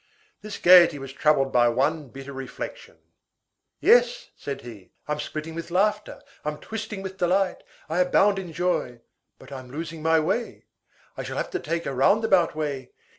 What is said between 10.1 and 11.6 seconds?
way, I shall have to